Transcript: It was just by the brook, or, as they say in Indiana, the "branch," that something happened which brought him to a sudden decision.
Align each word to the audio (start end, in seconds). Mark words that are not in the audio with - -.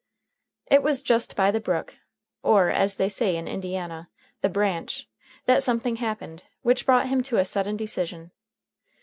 It 0.65 0.81
was 0.81 1.03
just 1.03 1.35
by 1.35 1.51
the 1.51 1.59
brook, 1.59 1.97
or, 2.41 2.71
as 2.71 2.95
they 2.95 3.07
say 3.07 3.35
in 3.35 3.47
Indiana, 3.47 4.09
the 4.41 4.49
"branch," 4.49 5.07
that 5.45 5.61
something 5.61 5.97
happened 5.97 6.45
which 6.63 6.87
brought 6.87 7.09
him 7.09 7.21
to 7.21 7.37
a 7.37 7.45
sudden 7.45 7.77
decision. 7.77 8.31